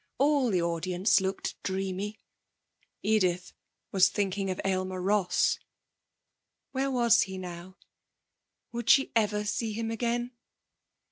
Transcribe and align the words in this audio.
All 0.17 0.49
the 0.49 0.63
audience 0.63 1.21
looked 1.21 1.61
dreamy. 1.61 2.17
Edith 3.03 3.53
was 3.91 4.09
thinking 4.09 4.49
of 4.49 4.59
Aylmer 4.65 4.99
Ross. 4.99 5.59
Where 6.71 6.89
was 6.89 7.21
he 7.21 7.37
now? 7.37 7.77
Would 8.71 8.89
she 8.89 9.11
ever 9.15 9.45
see 9.45 9.73
him 9.73 9.91
again? 9.91 10.31